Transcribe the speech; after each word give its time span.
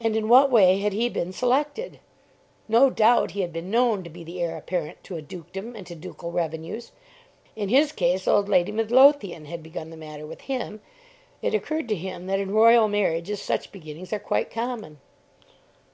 And 0.00 0.16
in 0.16 0.30
what 0.30 0.50
way 0.50 0.78
had 0.78 0.94
he 0.94 1.10
been 1.10 1.30
selected? 1.30 2.00
No 2.66 2.88
doubt 2.88 3.32
he 3.32 3.42
had 3.42 3.52
been 3.52 3.70
known 3.70 4.02
to 4.02 4.08
be 4.08 4.24
the 4.24 4.40
heir 4.40 4.56
apparent 4.56 5.04
to 5.04 5.16
a 5.18 5.20
dukedom 5.20 5.76
and 5.76 5.86
to 5.86 5.94
ducal 5.94 6.32
revenues. 6.32 6.92
In 7.54 7.68
his 7.68 7.92
case 7.92 8.26
old 8.26 8.48
Lady 8.48 8.72
Midlothian 8.72 9.44
had 9.44 9.62
begun 9.62 9.90
the 9.90 9.98
matter 9.98 10.26
with 10.26 10.40
him. 10.48 10.80
It 11.42 11.52
occurred 11.52 11.88
to 11.90 11.94
him 11.94 12.26
that 12.26 12.40
in 12.40 12.52
royal 12.52 12.88
marriages 12.88 13.42
such 13.42 13.70
beginnings 13.70 14.14
are 14.14 14.18
quite 14.18 14.50
common. 14.50 14.98